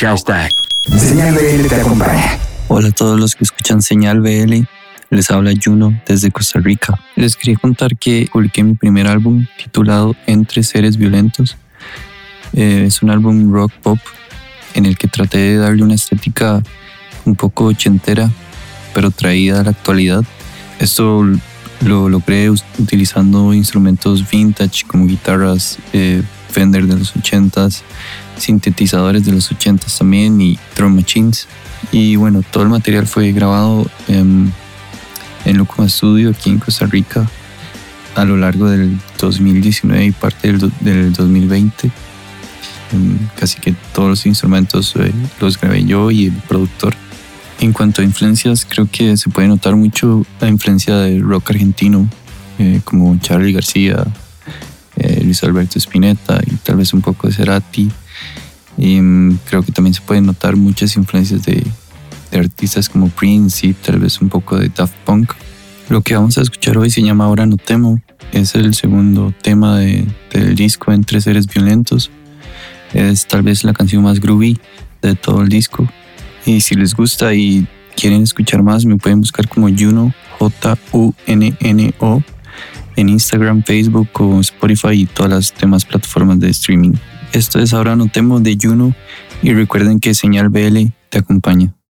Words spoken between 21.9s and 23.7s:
logré utilizando